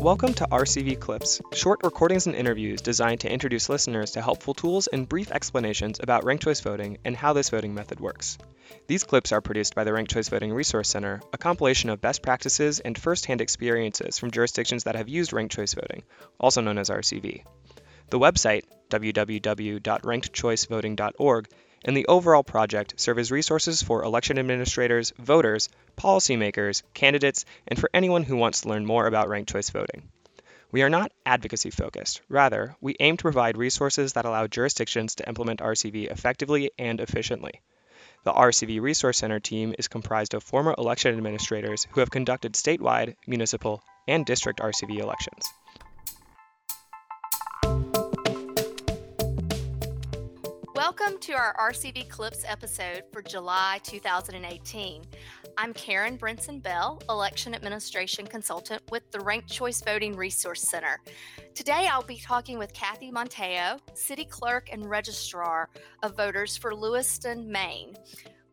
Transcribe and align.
Welcome 0.00 0.34
to 0.34 0.46
RCV 0.46 1.00
Clips, 1.00 1.40
short 1.52 1.80
recordings 1.82 2.28
and 2.28 2.36
interviews 2.36 2.80
designed 2.80 3.18
to 3.20 3.32
introduce 3.32 3.68
listeners 3.68 4.12
to 4.12 4.22
helpful 4.22 4.54
tools 4.54 4.86
and 4.86 5.08
brief 5.08 5.32
explanations 5.32 5.98
about 6.00 6.24
ranked 6.24 6.44
choice 6.44 6.60
voting 6.60 6.98
and 7.04 7.16
how 7.16 7.32
this 7.32 7.50
voting 7.50 7.74
method 7.74 7.98
works. 7.98 8.38
These 8.86 9.02
clips 9.02 9.32
are 9.32 9.40
produced 9.40 9.74
by 9.74 9.82
the 9.82 9.92
Ranked 9.92 10.12
Choice 10.12 10.28
Voting 10.28 10.52
Resource 10.52 10.88
Center, 10.88 11.20
a 11.32 11.38
compilation 11.38 11.90
of 11.90 12.00
best 12.00 12.22
practices 12.22 12.78
and 12.78 12.96
first-hand 12.96 13.40
experiences 13.40 14.20
from 14.20 14.30
jurisdictions 14.30 14.84
that 14.84 14.94
have 14.94 15.08
used 15.08 15.32
ranked 15.32 15.56
choice 15.56 15.74
voting, 15.74 16.04
also 16.38 16.60
known 16.60 16.78
as 16.78 16.90
RCV. 16.90 17.42
The 18.10 18.20
website, 18.20 18.62
www.rankedchoicevoting.org, 18.90 21.48
and 21.84 21.96
the 21.96 22.06
overall 22.06 22.42
project 22.42 22.94
serve 22.96 23.18
as 23.18 23.30
resources 23.30 23.82
for 23.82 24.02
election 24.02 24.38
administrators, 24.38 25.12
voters, 25.18 25.68
policymakers, 25.96 26.82
candidates, 26.94 27.44
and 27.66 27.78
for 27.78 27.90
anyone 27.92 28.22
who 28.22 28.36
wants 28.36 28.62
to 28.62 28.68
learn 28.68 28.86
more 28.86 29.06
about 29.06 29.28
ranked 29.28 29.50
choice 29.50 29.70
voting. 29.70 30.08
We 30.70 30.82
are 30.82 30.90
not 30.90 31.12
advocacy 31.24 31.70
focused. 31.70 32.20
Rather, 32.28 32.76
we 32.80 32.96
aim 33.00 33.16
to 33.16 33.22
provide 33.22 33.56
resources 33.56 34.12
that 34.12 34.26
allow 34.26 34.46
jurisdictions 34.46 35.14
to 35.14 35.28
implement 35.28 35.60
RCV 35.60 36.10
effectively 36.10 36.70
and 36.78 37.00
efficiently. 37.00 37.62
The 38.24 38.32
RCV 38.32 38.80
Resource 38.80 39.18
Center 39.18 39.40
team 39.40 39.74
is 39.78 39.88
comprised 39.88 40.34
of 40.34 40.42
former 40.42 40.74
election 40.76 41.16
administrators 41.16 41.86
who 41.92 42.00
have 42.00 42.10
conducted 42.10 42.52
statewide, 42.52 43.16
municipal, 43.26 43.82
and 44.06 44.26
district 44.26 44.60
RCV 44.60 44.98
elections. 44.98 45.44
Welcome 50.78 51.18
to 51.22 51.32
our 51.32 51.56
RCV 51.56 52.08
Clips 52.08 52.44
episode 52.46 53.02
for 53.12 53.20
July 53.20 53.80
2018. 53.82 55.02
I'm 55.56 55.74
Karen 55.74 56.16
Brinson 56.16 56.62
Bell, 56.62 57.02
Election 57.08 57.52
Administration 57.52 58.28
Consultant 58.28 58.80
with 58.88 59.10
the 59.10 59.18
Ranked 59.18 59.50
Choice 59.50 59.82
Voting 59.82 60.14
Resource 60.14 60.62
Center. 60.70 61.00
Today 61.56 61.88
I'll 61.90 62.04
be 62.04 62.18
talking 62.18 62.58
with 62.58 62.72
Kathy 62.74 63.10
Montejo, 63.10 63.80
City 63.94 64.24
Clerk 64.24 64.68
and 64.70 64.88
Registrar 64.88 65.68
of 66.04 66.16
Voters 66.16 66.56
for 66.56 66.72
Lewiston, 66.72 67.50
Maine. 67.50 67.96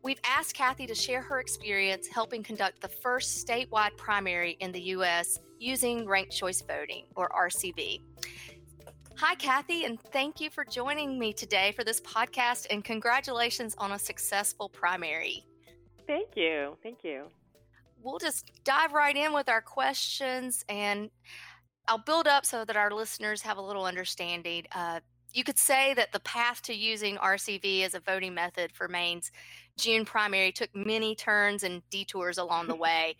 We've 0.02 0.20
asked 0.24 0.56
Kathy 0.56 0.88
to 0.88 0.96
share 0.96 1.22
her 1.22 1.38
experience 1.38 2.08
helping 2.08 2.42
conduct 2.42 2.80
the 2.80 2.88
first 2.88 3.46
statewide 3.46 3.96
primary 3.96 4.56
in 4.58 4.72
the 4.72 4.82
U.S. 4.82 5.38
using 5.60 6.08
ranked 6.08 6.32
choice 6.32 6.60
voting, 6.60 7.04
or 7.14 7.28
RCV. 7.28 8.00
Hi, 9.18 9.34
Kathy, 9.34 9.86
and 9.86 9.98
thank 10.12 10.42
you 10.42 10.50
for 10.50 10.62
joining 10.62 11.18
me 11.18 11.32
today 11.32 11.72
for 11.72 11.84
this 11.84 12.02
podcast, 12.02 12.66
and 12.70 12.84
congratulations 12.84 13.74
on 13.78 13.92
a 13.92 13.98
successful 13.98 14.68
primary. 14.68 15.46
Thank 16.06 16.36
you. 16.36 16.76
Thank 16.82 17.02
you. 17.02 17.24
We'll 18.02 18.18
just 18.18 18.50
dive 18.62 18.92
right 18.92 19.16
in 19.16 19.32
with 19.32 19.48
our 19.48 19.62
questions, 19.62 20.66
and 20.68 21.08
I'll 21.88 21.96
build 21.96 22.28
up 22.28 22.44
so 22.44 22.66
that 22.66 22.76
our 22.76 22.90
listeners 22.90 23.40
have 23.40 23.56
a 23.56 23.62
little 23.62 23.86
understanding. 23.86 24.66
Uh, 24.74 25.00
you 25.32 25.44
could 25.44 25.58
say 25.58 25.94
that 25.94 26.12
the 26.12 26.20
path 26.20 26.60
to 26.62 26.74
using 26.74 27.16
RCV 27.16 27.84
as 27.84 27.94
a 27.94 28.00
voting 28.00 28.34
method 28.34 28.70
for 28.72 28.86
Maine's 28.86 29.32
June 29.78 30.04
primary 30.04 30.52
took 30.52 30.68
many 30.76 31.14
turns 31.14 31.62
and 31.62 31.80
detours 31.88 32.36
along 32.36 32.68
the 32.68 32.74
way. 32.76 33.16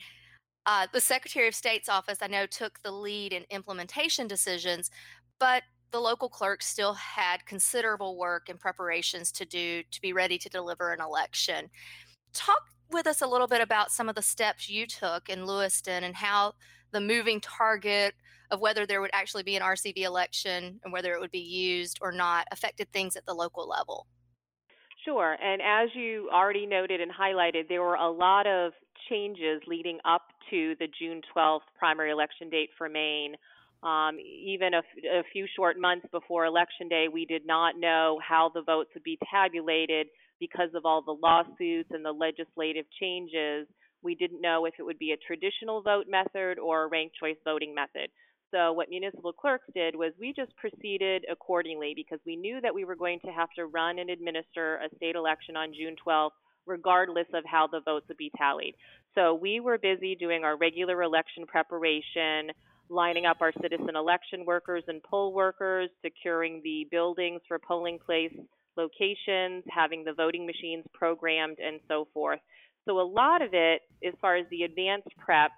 Uh, 0.67 0.87
the 0.93 1.01
Secretary 1.01 1.49
of 1.49 1.55
State's 1.55 1.89
office, 1.89 2.19
I 2.21 2.27
know, 2.27 2.45
took 2.45 2.83
the 2.83 2.91
lead 2.91 3.33
in 3.33 3.45
implementation 3.49 4.27
decisions, 4.27 4.91
but 5.39 5.63
the 5.91 6.01
local 6.01 6.29
clerk 6.29 6.63
still 6.63 6.95
had 6.95 7.47
considerable 7.47 8.19
work 8.19 8.49
and 8.49 8.59
preparations 8.59 9.33
to 9.33 9.45
do 9.45 9.83
to 9.91 10.01
be 10.01 10.13
ready 10.13 10.39
to 10.39 10.49
deliver 10.49 10.93
an 10.93 11.01
election. 11.01 11.71
Talk 12.33 12.63
with 12.91 13.07
us 13.07 13.23
a 13.23 13.27
little 13.27 13.47
bit 13.47 13.61
about 13.61 13.91
some 13.91 14.09
of 14.09 14.15
the 14.15 14.23
steps 14.23 14.69
you 14.69 14.87
took 14.87 15.29
in 15.29 15.47
Lewiston 15.47 16.05
and 16.05 16.17
how 16.17 16.55
the 16.93 17.01
moving 17.01 17.41
target 17.41 18.15
of 18.51 18.61
whether 18.61 18.87
there 18.87 19.01
would 19.01 19.11
actually 19.13 19.43
be 19.43 19.57
an 19.57 19.63
RCV 19.63 19.99
election 19.99 20.81
and 20.85 20.93
whether 20.93 21.13
it 21.13 21.21
would 21.21 21.33
be 21.33 21.39
used 21.39 21.99
or 22.01 22.13
not 22.13 22.47
affected 22.53 22.93
things 22.93 23.17
at 23.17 23.27
the 23.27 23.35
local 23.35 23.69
level. 23.69 24.07
Sure. 25.05 25.37
And 25.41 25.63
as 25.63 25.89
you 25.95 26.29
already 26.33 26.67
noted 26.67 27.01
and 27.01 27.11
highlighted, 27.13 27.69
there 27.69 27.83
were 27.83 27.95
a 27.95 28.11
lot 28.11 28.47
of 28.47 28.73
changes 29.09 29.63
leading 29.67 29.99
up 30.05 30.23
to 30.51 30.75
the 30.79 30.89
June 30.99 31.21
12th 31.35 31.61
primary 31.79 32.11
election 32.11 32.51
date 32.51 32.71
for 32.77 32.89
Maine. 32.89 33.37
Um, 33.83 34.19
even 34.19 34.75
a, 34.75 34.83
a 35.19 35.23
few 35.33 35.47
short 35.55 35.79
months 35.79 36.07
before 36.11 36.47
Election 36.47 36.89
Day, 36.89 37.07
we 37.13 37.25
did 37.25 37.47
not 37.47 37.79
know 37.79 38.19
how 38.27 38.51
the 38.53 38.63
votes 38.63 38.91
would 38.95 39.05
be 39.05 39.19
tabulated 39.31 40.09
because 40.41 40.71
of 40.75 40.85
all 40.85 41.03
the 41.03 41.13
lawsuits 41.13 41.91
and 41.93 42.05
the 42.05 42.13
legislative 42.13 42.87
changes. 43.01 43.67
We 44.03 44.15
didn't 44.15 44.41
know 44.41 44.67
if 44.67 44.75
it 44.79 44.83
would 44.83 44.99
be 44.99 45.13
a 45.13 45.17
traditional 45.27 45.83
vote 45.83 46.07
method 46.09 46.59
or 46.59 46.85
a 46.85 46.89
ranked 46.89 47.17
choice 47.17 47.37
voting 47.45 47.75
method. 47.75 48.11
So, 48.53 48.73
what 48.73 48.89
municipal 48.89 49.33
clerks 49.33 49.67
did 49.75 49.97
was 49.97 50.13
we 50.21 50.33
just 50.33 50.53
proceeded 50.57 51.25
accordingly 51.31 51.93
because 51.97 52.21
we 52.25 52.37
knew 52.37 52.61
that 52.61 52.75
we 52.75 52.85
were 52.85 52.95
going 52.95 53.19
to 53.25 53.33
have 53.33 53.49
to 53.57 53.67
run 53.67 53.99
and 53.99 54.09
administer 54.09 54.77
a 54.77 54.95
state 54.97 55.17
election 55.17 55.57
on 55.57 55.73
June 55.75 55.97
12th, 56.07 56.31
regardless 56.65 57.27
of 57.35 57.45
how 57.45 57.67
the 57.67 57.81
votes 57.85 58.07
would 58.09 58.17
be 58.17 58.31
tallied. 58.39 58.75
So, 59.15 59.35
we 59.35 59.61
were 59.61 59.79
busy 59.79 60.15
doing 60.15 60.45
our 60.45 60.57
regular 60.57 61.03
election 61.03 61.45
preparation 61.47 62.53
lining 62.89 63.27
up 63.27 63.39
our 63.41 63.53
citizen 63.61 63.97
election 63.97 64.45
workers 64.45 64.85
and 64.89 65.03
poll 65.03 65.33
workers, 65.33 65.91
securing 66.03 66.61
the 66.63 66.87
buildings 66.91 67.41
for 67.49 67.59
polling 67.59 67.99
place 68.05 68.33
locations, 68.77 69.65
having 69.71 70.05
the 70.05 70.13
voting 70.13 70.47
machines 70.47 70.85
programmed, 70.93 71.59
and 71.59 71.81
so 71.89 72.07
forth. 72.13 72.41
So, 72.85 73.01
a 73.01 73.03
lot 73.03 73.43
of 73.43 73.51
it, 73.53 73.83
as 74.07 74.15
far 74.21 74.37
as 74.37 74.47
the 74.51 74.63
advanced 74.63 75.09
prep, 75.19 75.51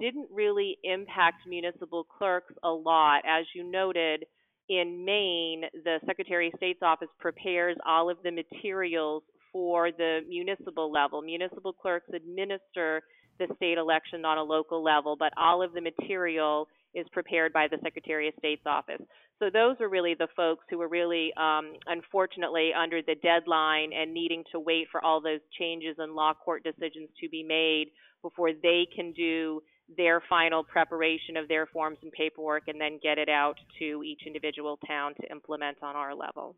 didn't 0.00 0.28
really 0.32 0.76
impact 0.84 1.46
municipal 1.48 2.04
clerks 2.04 2.52
a 2.62 2.70
lot. 2.70 3.22
As 3.26 3.46
you 3.54 3.64
noted, 3.64 4.24
in 4.68 5.04
Maine, 5.04 5.64
the 5.84 5.98
Secretary 6.06 6.48
of 6.48 6.54
State's 6.56 6.82
office 6.82 7.08
prepares 7.18 7.76
all 7.86 8.10
of 8.10 8.18
the 8.22 8.30
materials 8.30 9.22
for 9.52 9.90
the 9.90 10.20
municipal 10.28 10.90
level. 10.90 11.22
Municipal 11.22 11.72
clerks 11.72 12.08
administer 12.14 13.02
the 13.38 13.48
state 13.56 13.78
election 13.78 14.24
on 14.24 14.38
a 14.38 14.42
local 14.42 14.82
level, 14.82 15.16
but 15.18 15.32
all 15.36 15.62
of 15.62 15.72
the 15.72 15.80
material 15.80 16.68
is 16.94 17.06
prepared 17.12 17.52
by 17.52 17.68
the 17.68 17.78
Secretary 17.82 18.28
of 18.28 18.34
State's 18.38 18.66
office. 18.66 19.02
So 19.38 19.50
those 19.52 19.76
are 19.80 19.88
really 19.88 20.14
the 20.14 20.28
folks 20.34 20.64
who 20.70 20.78
were 20.78 20.88
really, 20.88 21.30
um, 21.36 21.74
unfortunately, 21.86 22.70
under 22.72 23.02
the 23.02 23.16
deadline 23.22 23.92
and 23.92 24.14
needing 24.14 24.44
to 24.52 24.58
wait 24.58 24.88
for 24.90 25.04
all 25.04 25.20
those 25.20 25.40
changes 25.58 25.96
and 25.98 26.14
law 26.14 26.32
court 26.32 26.64
decisions 26.64 27.10
to 27.20 27.28
be 27.28 27.42
made 27.42 27.88
before 28.22 28.52
they 28.52 28.86
can 28.94 29.12
do 29.12 29.62
their 29.96 30.22
final 30.28 30.64
preparation 30.64 31.36
of 31.36 31.48
their 31.48 31.66
forms 31.66 31.98
and 32.02 32.10
paperwork 32.12 32.64
and 32.66 32.80
then 32.80 32.98
get 33.02 33.18
it 33.18 33.28
out 33.28 33.56
to 33.78 34.02
each 34.02 34.22
individual 34.26 34.78
town 34.86 35.14
to 35.20 35.30
implement 35.30 35.76
on 35.82 35.94
our 35.94 36.14
level. 36.14 36.56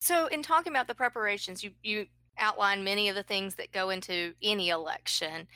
So, 0.00 0.26
in 0.28 0.42
talking 0.42 0.72
about 0.72 0.86
the 0.86 0.94
preparations, 0.94 1.64
you, 1.64 1.72
you 1.82 2.06
outline 2.38 2.84
many 2.84 3.08
of 3.08 3.14
the 3.14 3.22
things 3.22 3.54
that 3.56 3.72
go 3.72 3.90
into 3.90 4.34
any 4.42 4.68
election. 4.68 5.48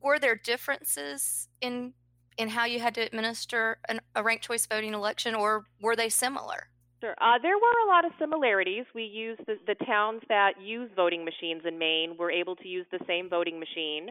Were 0.00 0.18
there 0.18 0.34
differences 0.36 1.48
in 1.60 1.94
in 2.36 2.48
how 2.48 2.64
you 2.64 2.80
had 2.80 2.94
to 2.96 3.00
administer 3.00 3.78
an, 3.88 4.00
a 4.16 4.22
ranked 4.22 4.44
choice 4.44 4.66
voting 4.66 4.92
election, 4.92 5.34
or 5.34 5.64
were 5.80 5.94
they 5.94 6.08
similar? 6.08 6.68
Sure. 7.00 7.14
Uh, 7.20 7.38
there 7.40 7.56
were 7.56 7.86
a 7.86 7.88
lot 7.88 8.04
of 8.04 8.12
similarities. 8.18 8.84
We 8.94 9.04
used 9.04 9.42
the, 9.46 9.56
the 9.66 9.76
towns 9.84 10.22
that 10.28 10.54
use 10.60 10.90
voting 10.96 11.24
machines 11.24 11.62
in 11.64 11.78
Maine 11.78 12.16
were 12.18 12.30
able 12.30 12.56
to 12.56 12.66
use 12.66 12.86
the 12.90 12.98
same 13.06 13.28
voting 13.28 13.60
machine, 13.60 14.08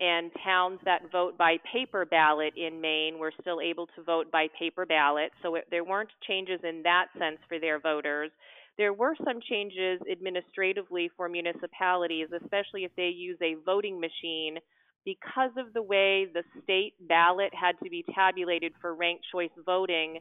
and 0.00 0.30
towns 0.44 0.78
that 0.84 1.10
vote 1.10 1.36
by 1.36 1.56
paper 1.72 2.06
ballot 2.06 2.54
in 2.56 2.80
Maine 2.80 3.18
were 3.18 3.32
still 3.40 3.60
able 3.60 3.86
to 3.88 4.02
vote 4.02 4.30
by 4.30 4.46
paper 4.58 4.86
ballot. 4.86 5.32
So 5.42 5.56
it, 5.56 5.64
there 5.70 5.84
weren't 5.84 6.10
changes 6.26 6.60
in 6.62 6.82
that 6.84 7.06
sense 7.18 7.38
for 7.48 7.58
their 7.58 7.80
voters. 7.80 8.30
There 8.78 8.92
were 8.92 9.14
some 9.24 9.40
changes 9.40 10.00
administratively 10.10 11.10
for 11.16 11.28
municipalities, 11.28 12.28
especially 12.32 12.84
if 12.84 12.94
they 12.96 13.08
use 13.08 13.38
a 13.42 13.54
voting 13.64 13.98
machine. 14.00 14.58
Because 15.04 15.52
of 15.56 15.72
the 15.72 15.82
way 15.82 16.26
the 16.32 16.42
state 16.62 16.94
ballot 17.08 17.52
had 17.54 17.78
to 17.82 17.88
be 17.88 18.04
tabulated 18.14 18.72
for 18.80 18.94
ranked 18.94 19.24
choice 19.32 19.50
voting, 19.64 20.18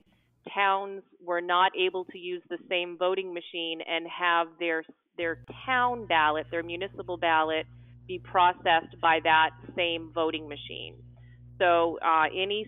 towns 0.54 1.02
were 1.24 1.42
not 1.42 1.72
able 1.78 2.06
to 2.06 2.18
use 2.18 2.42
the 2.50 2.60
same 2.70 2.98
voting 2.98 3.34
machine 3.34 3.82
and 3.88 4.06
have 4.08 4.48
their 4.60 4.84
their 5.18 5.40
town 5.66 6.06
ballot, 6.06 6.46
their 6.52 6.64
municipal 6.64 7.18
ballot, 7.18 7.66
be 8.08 8.20
processed 8.20 9.00
by 9.02 9.20
that 9.24 9.52
same 9.76 10.12
voting 10.14 10.48
machine. 10.48 10.96
So 11.58 11.98
uh, 12.06 12.26
any 12.26 12.68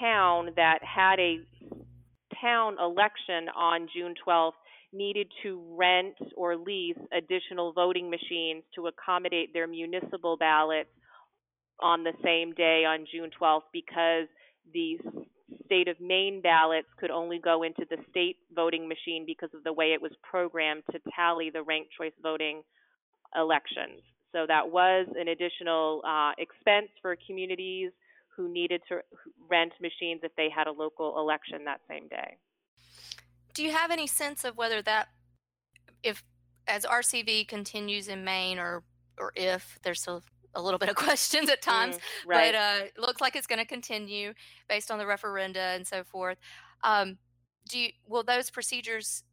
town 0.00 0.50
that 0.56 0.80
had 0.82 1.20
a 1.20 1.38
town 2.40 2.76
election 2.80 3.48
on 3.56 3.88
June 3.94 4.14
12th 4.26 4.52
needed 4.94 5.30
to 5.42 5.62
rent 5.76 6.14
or 6.36 6.56
lease 6.56 6.98
additional 7.16 7.72
voting 7.72 8.08
machines 8.08 8.62
to 8.74 8.86
accommodate 8.86 9.52
their 9.52 9.66
municipal 9.66 10.36
ballots 10.36 10.90
on 11.80 12.04
the 12.04 12.12
same 12.22 12.52
day 12.54 12.84
on 12.86 13.04
June 13.12 13.30
12th 13.40 13.62
because 13.72 14.28
the 14.72 14.98
state 15.66 15.88
of 15.88 16.00
Maine 16.00 16.40
ballots 16.40 16.88
could 16.98 17.10
only 17.10 17.38
go 17.38 17.62
into 17.62 17.84
the 17.90 17.96
state 18.10 18.36
voting 18.54 18.88
machine 18.88 19.24
because 19.26 19.50
of 19.54 19.64
the 19.64 19.72
way 19.72 19.92
it 19.92 20.00
was 20.00 20.12
programmed 20.22 20.82
to 20.92 20.98
tally 21.14 21.50
the 21.50 21.62
ranked 21.62 21.90
choice 21.98 22.12
voting 22.22 22.62
elections. 23.36 24.00
So 24.32 24.46
that 24.48 24.68
was 24.68 25.06
an 25.18 25.28
additional 25.28 26.02
uh, 26.06 26.32
expense 26.38 26.88
for 27.00 27.16
communities 27.26 27.90
who 28.36 28.52
needed 28.52 28.80
to 28.88 29.00
rent 29.48 29.72
machines 29.80 30.20
if 30.22 30.34
they 30.36 30.48
had 30.54 30.66
a 30.66 30.72
local 30.72 31.18
election 31.18 31.64
that 31.64 31.80
same 31.88 32.08
day. 32.08 32.36
Do 33.54 33.62
you 33.62 33.72
have 33.72 33.90
any 33.90 34.06
sense 34.06 34.44
of 34.44 34.56
whether 34.56 34.82
that, 34.82 35.08
if 36.02 36.22
as 36.66 36.84
RCV 36.84 37.48
continues 37.48 38.08
in 38.08 38.24
Maine, 38.24 38.58
or 38.58 38.82
or 39.18 39.32
if 39.36 39.78
there's 39.82 40.02
still 40.02 40.22
a 40.54 40.62
little 40.62 40.78
bit 40.78 40.88
of 40.88 40.96
questions 41.06 41.48
at 41.50 41.62
times, 41.62 41.96
mm, 41.96 42.00
right. 42.26 42.52
but 42.52 42.58
uh, 42.58 42.84
it 42.86 42.98
looks 42.98 43.20
like 43.20 43.36
it's 43.36 43.46
going 43.46 43.58
to 43.58 43.64
continue 43.64 44.32
based 44.68 44.90
on 44.90 44.98
the 44.98 45.04
referenda 45.04 45.76
and 45.76 45.86
so 45.86 46.04
forth. 46.04 46.38
Um, 46.82 47.18
do 47.68 47.78
you, 47.78 47.90
will 48.06 48.22
those 48.22 48.50
procedures 48.50 49.24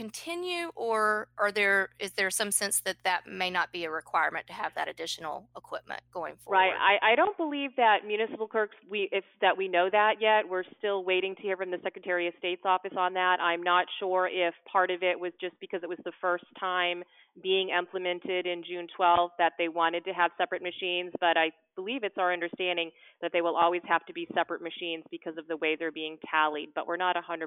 continue 0.00 0.70
or 0.76 1.28
are 1.36 1.52
there 1.52 1.90
is 1.98 2.12
there 2.12 2.30
some 2.30 2.50
sense 2.50 2.80
that 2.80 2.96
that 3.04 3.26
may 3.26 3.50
not 3.50 3.70
be 3.70 3.84
a 3.84 3.90
requirement 3.90 4.46
to 4.46 4.52
have 4.54 4.72
that 4.74 4.88
additional 4.88 5.46
equipment 5.54 6.00
going 6.10 6.34
forward? 6.36 6.58
Right 6.58 6.72
i, 6.72 7.12
I 7.12 7.14
don't 7.16 7.36
believe 7.36 7.76
that 7.76 7.98
municipal 8.06 8.48
clerks 8.48 8.76
we 8.88 9.10
if 9.12 9.24
that 9.42 9.58
we 9.58 9.68
know 9.68 9.90
that 9.92 10.14
yet 10.18 10.48
we're 10.48 10.64
still 10.78 11.04
waiting 11.04 11.34
to 11.34 11.42
hear 11.42 11.54
from 11.54 11.70
the 11.70 11.76
secretary 11.82 12.26
of 12.26 12.34
state's 12.38 12.62
office 12.64 12.94
on 12.96 13.12
that. 13.14 13.40
I'm 13.40 13.62
not 13.62 13.84
sure 13.98 14.26
if 14.26 14.54
part 14.72 14.90
of 14.90 15.02
it 15.02 15.20
was 15.20 15.32
just 15.38 15.54
because 15.60 15.80
it 15.82 15.88
was 15.88 15.98
the 16.06 16.12
first 16.18 16.46
time 16.58 17.02
being 17.42 17.68
implemented 17.68 18.46
in 18.46 18.64
june 18.64 18.86
12th 18.98 19.30
that 19.38 19.52
they 19.58 19.68
wanted 19.68 20.04
to 20.06 20.12
have 20.12 20.30
separate 20.36 20.62
machines 20.62 21.12
but 21.20 21.36
i 21.36 21.50
believe 21.76 22.02
it's 22.02 22.18
our 22.18 22.32
understanding 22.32 22.90
that 23.22 23.30
they 23.32 23.40
will 23.40 23.56
always 23.56 23.82
have 23.86 24.04
to 24.04 24.12
be 24.12 24.26
separate 24.34 24.60
machines 24.60 25.04
because 25.10 25.36
of 25.38 25.46
the 25.46 25.56
way 25.58 25.76
they're 25.78 25.92
being 25.92 26.18
tallied 26.28 26.70
but 26.74 26.88
we're 26.88 26.96
not 26.96 27.14
100% 27.14 27.46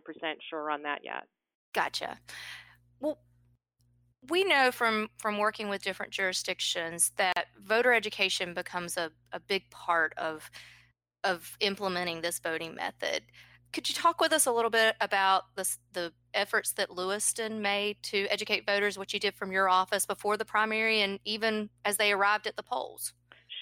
sure 0.50 0.72
on 0.72 0.84
that 0.84 1.00
yet 1.04 1.26
Gotcha. 1.74 2.20
Well, 3.00 3.20
we 4.30 4.44
know 4.44 4.72
from 4.72 5.10
from 5.18 5.38
working 5.38 5.70
with 5.70 5.84
different 5.84 6.14
jurisdictions 6.14 7.12
that 7.18 7.48
voter 7.60 7.94
education 7.94 8.54
becomes 8.54 8.98
a, 8.98 9.12
a 9.32 9.40
big 9.40 9.70
part 9.70 10.14
of 10.18 10.50
of 11.24 11.58
implementing 11.60 12.22
this 12.22 12.40
voting 12.40 12.76
method. 12.76 13.24
Could 13.72 13.90
you 13.90 13.96
talk 13.96 14.22
with 14.22 14.34
us 14.34 14.46
a 14.46 14.52
little 14.52 14.70
bit 14.70 14.96
about 15.02 15.56
the 15.56 15.68
the 15.94 16.14
efforts 16.34 16.74
that 16.74 16.92
Lewiston 16.92 17.62
made 17.62 17.98
to 18.04 18.28
educate 18.28 18.66
voters, 18.66 18.98
what 18.98 19.14
you 19.14 19.20
did 19.20 19.36
from 19.36 19.52
your 19.52 19.70
office 19.70 20.06
before 20.06 20.38
the 20.38 20.46
primary 20.46 21.02
and 21.02 21.20
even 21.26 21.70
as 21.84 21.98
they 21.98 22.12
arrived 22.12 22.48
at 22.48 22.56
the 22.56 22.64
polls? 22.64 23.14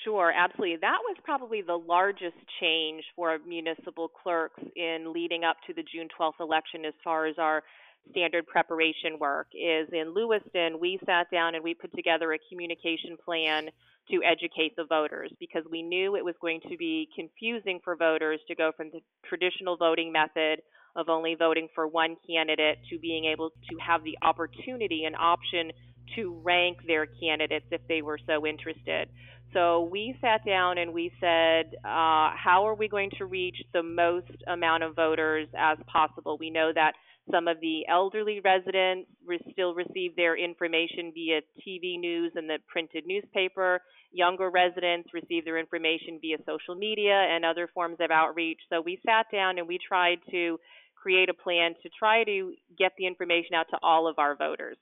Sure, 0.04 0.32
absolutely. 0.36 0.78
That 0.78 0.98
was 1.04 1.18
probably 1.24 1.62
the 1.62 1.78
largest 1.78 2.38
change 2.60 3.04
for 3.16 3.38
municipal 3.48 4.08
clerks 4.08 4.62
in 4.76 5.14
leading 5.14 5.44
up 5.44 5.58
to 5.68 5.74
the 5.74 5.84
June 5.84 6.08
12th 6.20 6.40
election 6.40 6.86
as 6.86 6.94
far 7.04 7.28
as 7.28 7.36
our 7.38 7.64
standard 8.10 8.48
preparation 8.48 9.20
work 9.20 9.48
is 9.54 9.88
in 9.94 10.14
Lewiston, 10.14 10.80
we 10.80 11.00
sat 11.06 11.30
down 11.32 11.56
and 11.56 11.64
we 11.64 11.74
put 11.74 11.94
together 11.96 12.34
a 12.34 12.40
communication 12.50 13.18
plan 13.24 13.70
to 14.10 14.22
educate 14.24 14.76
the 14.76 14.84
voters 14.86 15.32
because 15.40 15.64
we 15.72 15.82
knew 15.82 16.16
it 16.16 16.26
was 16.26 16.36
going 16.42 16.60
to 16.70 16.76
be 16.78 17.08
confusing 17.16 17.80
for 17.84 17.96
voters 17.96 18.40
to 18.48 18.56
go 18.56 18.72
from 18.76 18.90
the 18.92 19.00
traditional 19.28 19.78
voting 19.78 20.12
method 20.12 20.62
of 20.96 21.08
only 21.08 21.36
voting 21.36 21.68
for 21.74 21.88
one 21.88 22.18
candidate 22.28 22.80
to 22.90 23.00
being 23.00 23.26
able 23.26 23.50
to 23.50 23.78
have 23.78 24.04
the 24.04 24.18
opportunity 24.22 25.06
and 25.06 25.16
option 25.16 25.72
to 26.16 26.40
rank 26.44 26.78
their 26.86 27.06
candidates 27.06 27.66
if 27.72 27.82
they 27.88 28.02
were 28.02 28.20
so 28.28 28.46
interested. 28.46 29.08
So 29.54 29.90
we 29.92 30.16
sat 30.22 30.46
down 30.46 30.78
and 30.78 30.94
we 30.94 31.12
said, 31.20 31.76
uh, 31.84 32.32
how 32.36 32.64
are 32.66 32.76
we 32.76 32.88
going 32.88 33.10
to 33.18 33.26
reach 33.26 33.58
the 33.74 33.84
most 33.84 34.32
amount 34.48 34.84
of 34.84 34.96
voters 34.96 35.48
as 35.58 35.78
possible? 35.92 36.38
We 36.40 36.50
know 36.50 36.72
that 36.74 36.94
some 37.30 37.48
of 37.48 37.60
the 37.60 37.86
elderly 37.88 38.40
residents 38.44 39.10
re- 39.26 39.40
still 39.52 39.74
receive 39.74 40.16
their 40.16 40.38
information 40.38 41.12
via 41.14 41.42
TV 41.60 42.00
news 42.00 42.32
and 42.36 42.50
the 42.50 42.60
printed 42.68 43.06
newspaper. 43.06 43.82
Younger 44.12 44.50
residents 44.50 45.10
receive 45.14 45.46
their 45.46 45.60
information 45.60 46.20
via 46.22 46.38
social 46.46 46.76
media 46.76 47.14
and 47.14 47.46
other 47.46 47.70
forms 47.74 47.98
of 48.00 48.10
outreach. 48.10 48.60
So 48.70 48.82
we 48.82 49.00
sat 49.06 49.28
down 49.32 49.58
and 49.58 49.68
we 49.68 49.78
tried 49.86 50.20
to 50.32 50.58
create 50.96 51.30
a 51.30 51.34
plan 51.34 51.74
to 51.84 51.90
try 51.98 52.24
to 52.24 52.54
get 52.78 52.94
the 52.98 53.06
information 53.06 53.56
out 53.56 53.68
to 53.72 53.78
all 53.84 54.08
of 54.08 54.18
our 54.18 54.36
voters. 54.36 54.78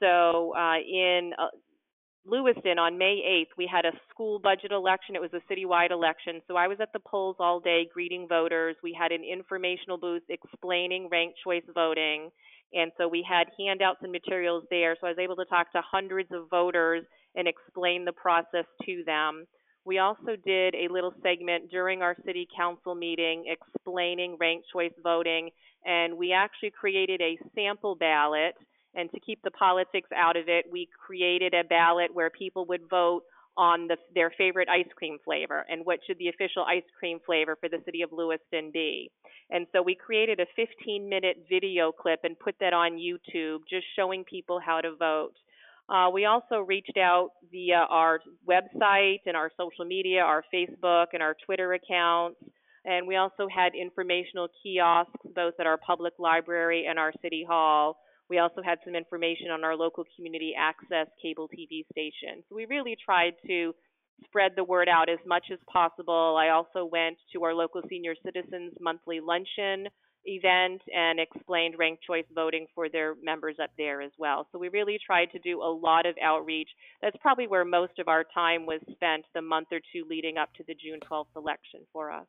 So 0.00 0.54
uh, 0.56 0.76
in 0.76 1.32
uh, 1.38 1.48
Lewiston 2.28 2.78
on 2.78 2.98
May 2.98 3.46
8th, 3.46 3.56
we 3.56 3.68
had 3.70 3.84
a 3.84 3.92
school 4.10 4.40
budget 4.40 4.72
election. 4.72 5.14
It 5.14 5.20
was 5.20 5.30
a 5.32 5.52
citywide 5.52 5.92
election. 5.92 6.40
So 6.48 6.56
I 6.56 6.66
was 6.66 6.78
at 6.80 6.92
the 6.92 6.98
polls 6.98 7.36
all 7.38 7.60
day 7.60 7.88
greeting 7.92 8.26
voters. 8.28 8.74
We 8.82 8.96
had 8.98 9.12
an 9.12 9.22
informational 9.22 9.96
booth 9.96 10.24
explaining 10.28 11.08
ranked 11.10 11.38
choice 11.44 11.62
voting. 11.72 12.30
And 12.74 12.90
so 12.98 13.06
we 13.06 13.24
had 13.28 13.46
handouts 13.58 14.00
and 14.02 14.10
materials 14.10 14.64
there. 14.70 14.96
So 15.00 15.06
I 15.06 15.10
was 15.10 15.18
able 15.20 15.36
to 15.36 15.44
talk 15.44 15.70
to 15.72 15.82
hundreds 15.88 16.30
of 16.32 16.50
voters 16.50 17.04
and 17.36 17.46
explain 17.46 18.04
the 18.04 18.12
process 18.12 18.66
to 18.84 19.04
them. 19.06 19.46
We 19.84 19.98
also 19.98 20.34
did 20.44 20.74
a 20.74 20.92
little 20.92 21.14
segment 21.22 21.70
during 21.70 22.02
our 22.02 22.16
city 22.24 22.48
council 22.56 22.96
meeting 22.96 23.44
explaining 23.46 24.36
ranked 24.40 24.66
choice 24.72 24.92
voting. 25.00 25.50
And 25.84 26.18
we 26.18 26.32
actually 26.32 26.72
created 26.72 27.20
a 27.20 27.38
sample 27.54 27.94
ballot 27.94 28.56
and 28.96 29.10
to 29.12 29.20
keep 29.20 29.40
the 29.42 29.50
politics 29.50 30.08
out 30.16 30.36
of 30.36 30.48
it, 30.48 30.64
we 30.72 30.88
created 31.06 31.54
a 31.54 31.64
ballot 31.64 32.12
where 32.12 32.30
people 32.30 32.64
would 32.66 32.88
vote 32.88 33.22
on 33.56 33.86
the, 33.86 33.96
their 34.14 34.32
favorite 34.36 34.68
ice 34.68 34.88
cream 34.96 35.18
flavor 35.24 35.64
and 35.70 35.84
what 35.84 36.00
should 36.06 36.18
the 36.18 36.28
official 36.28 36.64
ice 36.64 36.82
cream 36.98 37.18
flavor 37.24 37.56
for 37.58 37.68
the 37.68 37.78
city 37.84 38.02
of 38.02 38.10
Lewiston 38.12 38.70
be. 38.72 39.10
And 39.50 39.66
so 39.72 39.82
we 39.82 39.94
created 39.94 40.40
a 40.40 40.46
15 40.56 41.08
minute 41.08 41.46
video 41.48 41.92
clip 41.92 42.20
and 42.24 42.38
put 42.38 42.54
that 42.60 42.72
on 42.72 42.92
YouTube 42.92 43.60
just 43.68 43.86
showing 43.94 44.24
people 44.24 44.60
how 44.64 44.80
to 44.80 44.94
vote. 44.96 45.34
Uh, 45.88 46.10
we 46.12 46.24
also 46.24 46.60
reached 46.60 46.98
out 46.98 47.30
via 47.50 47.86
our 47.88 48.18
website 48.48 49.20
and 49.24 49.36
our 49.36 49.50
social 49.56 49.84
media, 49.84 50.20
our 50.20 50.42
Facebook 50.52 51.06
and 51.12 51.22
our 51.22 51.36
Twitter 51.44 51.74
accounts. 51.74 52.40
And 52.84 53.06
we 53.06 53.16
also 53.16 53.46
had 53.54 53.72
informational 53.74 54.48
kiosks 54.62 55.12
both 55.34 55.54
at 55.60 55.66
our 55.66 55.78
public 55.78 56.14
library 56.18 56.86
and 56.88 56.98
our 56.98 57.12
city 57.22 57.44
hall 57.48 57.98
we 58.28 58.38
also 58.38 58.62
had 58.62 58.78
some 58.84 58.94
information 58.94 59.50
on 59.50 59.64
our 59.64 59.76
local 59.76 60.04
community 60.16 60.54
access 60.58 61.06
cable 61.22 61.48
TV 61.48 61.86
station. 61.90 62.42
So 62.48 62.56
we 62.56 62.66
really 62.66 62.96
tried 63.04 63.34
to 63.46 63.74
spread 64.24 64.52
the 64.56 64.64
word 64.64 64.88
out 64.88 65.08
as 65.08 65.18
much 65.26 65.46
as 65.52 65.58
possible. 65.70 66.36
I 66.38 66.48
also 66.50 66.84
went 66.84 67.18
to 67.32 67.44
our 67.44 67.54
local 67.54 67.82
senior 67.88 68.14
citizens 68.24 68.72
monthly 68.80 69.20
luncheon 69.20 69.88
event 70.28 70.82
and 70.92 71.20
explained 71.20 71.76
ranked 71.78 72.02
choice 72.02 72.24
voting 72.34 72.66
for 72.74 72.88
their 72.88 73.14
members 73.22 73.56
up 73.62 73.70
there 73.78 74.02
as 74.02 74.10
well. 74.18 74.48
So 74.50 74.58
we 74.58 74.68
really 74.68 74.98
tried 75.04 75.30
to 75.32 75.38
do 75.38 75.62
a 75.62 75.70
lot 75.70 76.04
of 76.04 76.16
outreach. 76.22 76.68
That's 77.00 77.16
probably 77.20 77.46
where 77.46 77.64
most 77.64 77.98
of 77.98 78.08
our 78.08 78.24
time 78.34 78.66
was 78.66 78.80
spent 78.90 79.24
the 79.34 79.42
month 79.42 79.68
or 79.70 79.78
two 79.92 80.04
leading 80.08 80.36
up 80.36 80.52
to 80.54 80.64
the 80.66 80.74
June 80.74 80.98
12th 81.08 81.26
election 81.36 81.80
for 81.92 82.10
us. 82.10 82.26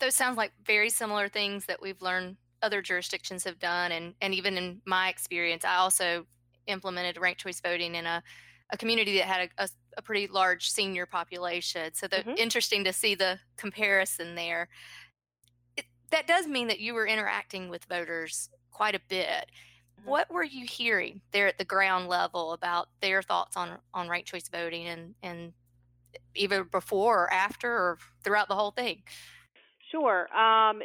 Those 0.00 0.16
sound 0.16 0.36
like 0.36 0.52
very 0.64 0.90
similar 0.90 1.28
things 1.28 1.66
that 1.66 1.80
we've 1.80 2.00
learned 2.02 2.36
other 2.62 2.82
jurisdictions 2.82 3.44
have 3.44 3.58
done 3.58 3.92
and 3.92 4.14
and 4.20 4.34
even 4.34 4.56
in 4.56 4.80
my 4.84 5.08
experience 5.08 5.64
i 5.64 5.76
also 5.76 6.26
implemented 6.66 7.16
ranked 7.16 7.40
choice 7.40 7.60
voting 7.60 7.94
in 7.94 8.06
a, 8.06 8.22
a 8.70 8.76
community 8.76 9.16
that 9.16 9.26
had 9.26 9.48
a, 9.58 9.64
a, 9.64 9.68
a 9.98 10.02
pretty 10.02 10.26
large 10.26 10.70
senior 10.70 11.06
population 11.06 11.92
so 11.94 12.06
that 12.06 12.20
mm-hmm. 12.20 12.36
interesting 12.36 12.84
to 12.84 12.92
see 12.92 13.14
the 13.14 13.38
comparison 13.56 14.34
there 14.34 14.68
it, 15.76 15.84
that 16.10 16.26
does 16.26 16.46
mean 16.46 16.68
that 16.68 16.80
you 16.80 16.94
were 16.94 17.06
interacting 17.06 17.68
with 17.68 17.84
voters 17.84 18.50
quite 18.70 18.94
a 18.94 19.00
bit 19.08 19.46
mm-hmm. 19.98 20.10
what 20.10 20.30
were 20.30 20.44
you 20.44 20.66
hearing 20.66 21.20
there 21.32 21.46
at 21.46 21.58
the 21.58 21.64
ground 21.64 22.08
level 22.08 22.52
about 22.52 22.88
their 23.00 23.22
thoughts 23.22 23.56
on 23.56 23.78
on 23.94 24.08
ranked 24.08 24.28
choice 24.28 24.48
voting 24.48 24.86
and 24.86 25.14
and 25.22 25.52
either 26.34 26.64
before 26.64 27.24
or 27.24 27.32
after 27.32 27.70
or 27.70 27.98
throughout 28.22 28.48
the 28.48 28.54
whole 28.54 28.70
thing 28.70 29.02
Sure. 29.90 30.32
Um, 30.36 30.82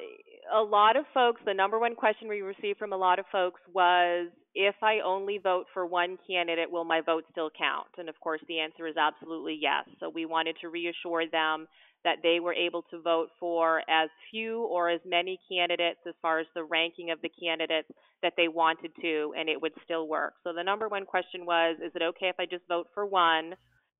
a 0.53 0.61
lot 0.61 0.95
of 0.95 1.05
folks, 1.13 1.41
the 1.45 1.53
number 1.53 1.79
one 1.79 1.95
question 1.95 2.27
we 2.27 2.41
received 2.41 2.79
from 2.79 2.93
a 2.93 2.97
lot 2.97 3.19
of 3.19 3.25
folks 3.31 3.61
was 3.73 4.29
if 4.53 4.75
I 4.81 4.99
only 5.05 5.37
vote 5.37 5.65
for 5.73 5.85
one 5.85 6.17
candidate, 6.27 6.71
will 6.71 6.85
my 6.85 7.01
vote 7.01 7.25
still 7.31 7.49
count? 7.57 7.87
And 7.97 8.09
of 8.09 8.19
course, 8.19 8.41
the 8.47 8.59
answer 8.59 8.87
is 8.87 8.95
absolutely 8.97 9.57
yes. 9.61 9.85
So 9.99 10.09
we 10.09 10.25
wanted 10.25 10.55
to 10.61 10.69
reassure 10.69 11.29
them 11.29 11.67
that 12.03 12.17
they 12.21 12.39
were 12.39 12.53
able 12.53 12.83
to 12.83 13.01
vote 13.01 13.29
for 13.39 13.79
as 13.89 14.09
few 14.31 14.61
or 14.61 14.89
as 14.89 15.01
many 15.05 15.39
candidates 15.51 15.99
as 16.07 16.13
far 16.21 16.39
as 16.39 16.45
the 16.53 16.63
ranking 16.63 17.11
of 17.11 17.19
the 17.21 17.29
candidates 17.29 17.89
that 18.21 18.33
they 18.37 18.47
wanted 18.47 18.91
to, 19.01 19.33
and 19.37 19.49
it 19.49 19.59
would 19.61 19.73
still 19.83 20.07
work. 20.07 20.35
So 20.43 20.53
the 20.53 20.63
number 20.63 20.87
one 20.87 21.05
question 21.05 21.45
was 21.45 21.77
is 21.83 21.91
it 21.95 22.03
okay 22.03 22.27
if 22.27 22.35
I 22.39 22.45
just 22.45 22.67
vote 22.67 22.87
for 22.93 23.05
one? 23.05 23.55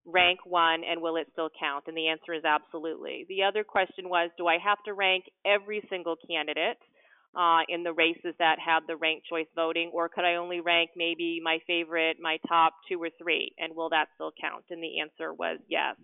Rank 0.06 0.40
one 0.46 0.84
and 0.84 1.02
will 1.02 1.18
it 1.18 1.28
still 1.34 1.50
count? 1.60 1.86
And 1.88 1.98
the 1.98 2.08
answer 2.08 2.34
is 2.34 2.44
absolutely. 2.46 3.26
The 3.28 3.44
other 3.44 3.64
question 3.64 4.10
was 4.10 4.30
do 4.38 4.48
I 4.48 4.58
have 4.64 4.78
to 4.86 4.94
rank 4.94 5.26
every 5.46 5.84
single 5.90 6.16
candidate 6.28 6.78
uh, 7.36 7.62
in 7.68 7.84
the 7.84 7.94
races 7.94 8.34
that 8.40 8.58
have 8.66 8.84
the 8.88 8.96
ranked 8.96 9.28
choice 9.28 9.48
voting, 9.56 9.92
or 9.94 10.08
could 10.08 10.24
I 10.24 10.36
only 10.36 10.62
rank 10.62 10.92
maybe 10.96 11.42
my 11.44 11.60
favorite, 11.68 12.18
my 12.22 12.38
top 12.48 12.74
two 12.88 13.02
or 13.02 13.10
three, 13.22 13.52
and 13.60 13.76
will 13.76 13.90
that 13.90 14.08
still 14.16 14.32
count? 14.40 14.64
And 14.70 14.82
the 14.82 15.02
answer 15.02 15.34
was 15.34 15.60
yes. 15.68 15.96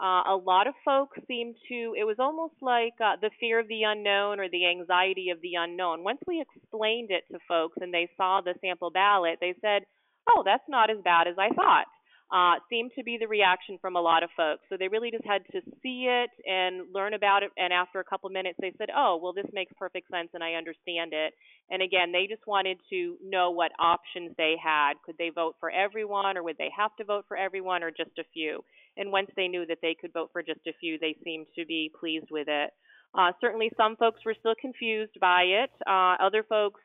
Uh, 0.00 0.24
a 0.32 0.40
lot 0.42 0.66
of 0.66 0.74
folks 0.84 1.18
seem 1.28 1.52
to, 1.68 1.94
it 1.98 2.04
was 2.04 2.16
almost 2.18 2.54
like 2.62 2.94
uh, 3.04 3.16
the 3.20 3.30
fear 3.38 3.60
of 3.60 3.68
the 3.68 3.82
unknown 3.82 4.40
or 4.40 4.48
the 4.48 4.66
anxiety 4.66 5.28
of 5.28 5.38
the 5.42 5.52
unknown. 5.58 6.02
Once 6.02 6.18
we 6.26 6.40
explained 6.40 7.10
it 7.10 7.24
to 7.30 7.38
folks 7.46 7.76
and 7.80 7.92
they 7.92 8.08
saw 8.16 8.40
the 8.40 8.54
sample 8.62 8.90
ballot, 8.90 9.36
they 9.40 9.54
said, 9.60 9.82
oh, 10.28 10.42
that's 10.44 10.64
not 10.68 10.88
as 10.88 10.96
bad 11.04 11.28
as 11.28 11.36
I 11.38 11.54
thought. 11.54 11.84
Uh, 12.32 12.54
seemed 12.70 12.90
to 12.96 13.04
be 13.04 13.18
the 13.20 13.28
reaction 13.28 13.76
from 13.78 13.94
a 13.94 14.00
lot 14.00 14.22
of 14.22 14.30
folks. 14.34 14.62
So 14.70 14.76
they 14.78 14.88
really 14.88 15.10
just 15.10 15.26
had 15.26 15.42
to 15.52 15.60
see 15.82 16.08
it 16.08 16.30
and 16.48 16.86
learn 16.92 17.12
about 17.12 17.42
it. 17.42 17.50
And 17.58 17.72
after 17.74 18.00
a 18.00 18.04
couple 18.04 18.30
minutes, 18.30 18.56
they 18.58 18.72
said, 18.78 18.88
oh, 18.96 19.20
well, 19.22 19.34
this 19.34 19.50
makes 19.52 19.72
perfect 19.78 20.10
sense 20.10 20.30
and 20.32 20.42
I 20.42 20.54
understand 20.54 21.12
it. 21.12 21.34
And 21.68 21.82
again, 21.82 22.10
they 22.10 22.26
just 22.26 22.46
wanted 22.46 22.78
to 22.88 23.16
know 23.22 23.50
what 23.50 23.72
options 23.78 24.32
they 24.38 24.54
had. 24.62 24.94
Could 25.04 25.16
they 25.18 25.28
vote 25.28 25.56
for 25.60 25.70
everyone 25.70 26.38
or 26.38 26.42
would 26.42 26.56
they 26.56 26.70
have 26.74 26.96
to 26.96 27.04
vote 27.04 27.26
for 27.28 27.36
everyone 27.36 27.82
or 27.82 27.90
just 27.90 28.18
a 28.18 28.24
few? 28.32 28.64
And 28.96 29.12
once 29.12 29.28
they 29.36 29.48
knew 29.48 29.66
that 29.66 29.78
they 29.82 29.94
could 29.98 30.14
vote 30.14 30.30
for 30.32 30.42
just 30.42 30.66
a 30.66 30.72
few, 30.80 30.98
they 30.98 31.16
seemed 31.22 31.46
to 31.58 31.66
be 31.66 31.90
pleased 32.00 32.30
with 32.30 32.48
it. 32.48 32.70
Uh, 33.14 33.30
certainly, 33.42 33.70
some 33.76 33.94
folks 33.96 34.20
were 34.24 34.34
still 34.38 34.54
confused 34.58 35.20
by 35.20 35.42
it. 35.42 35.70
Uh, 35.86 36.16
other 36.18 36.42
folks 36.48 36.80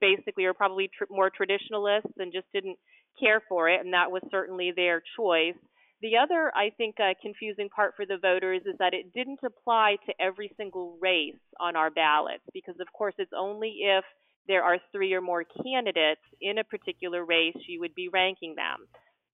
basically 0.00 0.46
are 0.46 0.54
probably 0.54 0.88
tr- 0.96 1.04
more 1.10 1.28
traditionalists 1.28 2.10
and 2.16 2.32
just 2.32 2.46
didn't 2.54 2.78
care 3.18 3.42
for 3.48 3.68
it, 3.68 3.80
and 3.84 3.92
that 3.92 4.10
was 4.10 4.22
certainly 4.30 4.72
their 4.74 5.02
choice. 5.16 5.56
The 6.00 6.16
other, 6.16 6.52
I 6.54 6.70
think, 6.76 6.94
uh, 7.00 7.14
confusing 7.20 7.68
part 7.68 7.94
for 7.96 8.06
the 8.06 8.18
voters 8.18 8.62
is 8.66 8.76
that 8.78 8.94
it 8.94 9.12
didn't 9.12 9.40
apply 9.44 9.96
to 10.06 10.14
every 10.20 10.52
single 10.56 10.96
race 11.00 11.34
on 11.58 11.74
our 11.74 11.90
ballots, 11.90 12.44
because 12.54 12.76
of 12.80 12.86
course 12.92 13.14
it's 13.18 13.32
only 13.36 13.78
if 13.82 14.04
there 14.46 14.62
are 14.62 14.78
three 14.92 15.12
or 15.12 15.20
more 15.20 15.44
candidates 15.62 16.22
in 16.40 16.58
a 16.58 16.64
particular 16.64 17.24
race 17.24 17.56
you 17.66 17.80
would 17.80 17.94
be 17.94 18.08
ranking 18.08 18.54
them. 18.54 18.86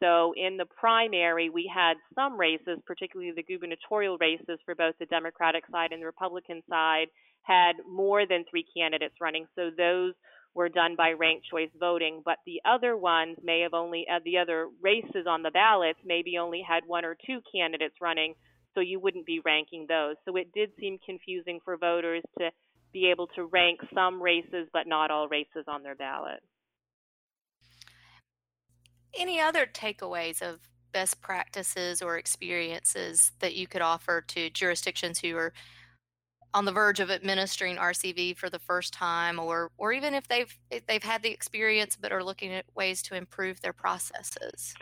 So 0.03 0.35
in 0.37 0.57
the 0.57 0.67
primary, 0.67 1.51
we 1.51 1.71
had 1.73 1.95
some 2.15 2.39
races, 2.39 2.79
particularly 2.87 3.33
the 3.33 3.43
gubernatorial 3.43 4.19
races 4.19 4.59
for 4.65 4.75
both 4.75 4.95
the 4.99 5.07
Democratic 5.07 5.65
side 5.71 5.93
and 5.93 6.03
the 6.03 6.07
Republican 6.07 6.63
side, 6.69 7.07
had 7.43 7.75
more 7.89 8.27
than 8.27 8.45
three 8.51 8.65
candidates 8.77 9.15
running. 9.21 9.47
So 9.55 9.71
those 9.77 10.15
were 10.55 10.69
done 10.69 10.95
by 10.97 11.11
ranked 11.13 11.47
choice 11.51 11.71
voting, 11.79 12.23
but 12.25 12.39
the 12.47 12.61
other 12.65 12.97
ones 12.97 13.37
may 13.43 13.61
have 13.61 13.75
only, 13.75 14.07
uh, 14.11 14.21
the 14.25 14.39
other 14.39 14.69
races 14.81 15.27
on 15.29 15.43
the 15.43 15.51
ballots 15.51 15.99
maybe 16.05 16.39
only 16.39 16.63
had 16.67 16.85
one 16.87 17.05
or 17.05 17.17
two 17.27 17.41
candidates 17.53 17.97
running, 18.01 18.35
so 18.75 18.81
you 18.81 19.01
wouldn't 19.01 19.27
be 19.27 19.41
ranking 19.45 19.87
those. 19.89 20.17
So 20.25 20.37
it 20.37 20.53
did 20.55 20.71
seem 20.79 20.99
confusing 21.05 21.61
for 21.65 21.77
voters 21.77 22.23
to 22.39 22.51
be 22.93 23.11
able 23.11 23.27
to 23.29 23.45
rank 23.47 23.81
some 23.93 24.23
races, 24.23 24.69
but 24.73 24.87
not 24.87 25.11
all 25.11 25.29
races 25.29 25.65
on 25.67 25.83
their 25.83 25.97
ballot. 25.97 26.41
Any 29.17 29.41
other 29.41 29.67
takeaways 29.67 30.41
of 30.41 30.61
best 30.93 31.21
practices 31.21 32.01
or 32.01 32.17
experiences 32.17 33.33
that 33.41 33.55
you 33.55 33.67
could 33.67 33.83
offer 33.83 34.21
to 34.21 34.49
jurisdictions 34.51 35.19
who 35.19 35.37
are 35.37 35.53
on 36.55 36.65
the 36.65 36.73
verge 36.73 37.01
of 37.01 37.11
administering 37.11 37.77
RCV 37.77 38.37
for 38.39 38.49
the 38.49 38.61
first 38.61 38.95
time, 38.95 39.39
or 39.39 39.71
or 39.77 39.93
even 39.93 40.15
if 40.15 40.27
they've 40.29 40.57
if 40.71 40.87
they've 40.87 41.03
had 41.03 41.23
the 41.23 41.31
experience 41.31 41.99
but 42.01 42.13
are 42.13 42.25
looking 42.25 42.53
at 42.53 42.65
ways 42.75 43.03
to 43.03 43.17
improve 43.17 43.61
their 43.61 43.73
processes? 43.73 44.75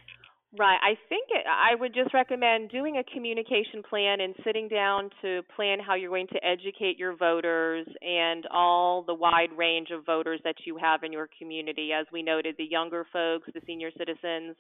Right. 0.59 0.79
I 0.83 0.99
think 1.09 1.29
it, 1.31 1.47
I 1.49 1.75
would 1.75 1.95
just 1.95 2.13
recommend 2.13 2.71
doing 2.71 2.99
a 2.99 3.05
communication 3.15 3.83
plan 3.89 4.21
and 4.21 4.35
sitting 4.45 4.69
down 4.69 5.09
to 5.23 5.41
plan 5.57 5.79
how 5.81 5.95
you're 5.95 6.11
going 6.11 6.27
to 6.27 6.45
educate 6.45 6.99
your 6.99 7.17
voters 7.17 7.87
and 8.03 8.45
all 8.53 9.03
the 9.03 9.15
wide 9.15 9.49
range 9.57 9.89
of 9.91 10.05
voters 10.05 10.41
that 10.45 10.57
you 10.67 10.77
have 10.77 11.05
in 11.05 11.13
your 11.13 11.31
community. 11.39 11.93
As 11.99 12.05
we 12.13 12.23
noted, 12.23 12.57
the 12.59 12.69
younger 12.71 13.07
folks, 13.11 13.49
the 13.55 13.63
senior 13.67 13.91
citizens, 13.97 14.57